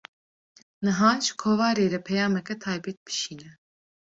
Niha, 0.83 1.09
ji 1.21 1.31
kovarê 1.41 1.85
re 1.93 1.99
peyameke 2.07 2.55
taybet 2.63 2.97
bişîne 3.05 3.49